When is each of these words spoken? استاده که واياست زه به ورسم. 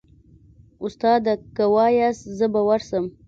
استاده 0.85 1.33
که 1.55 1.63
واياست 1.73 2.23
زه 2.37 2.45
به 2.53 2.61
ورسم. 2.69 3.05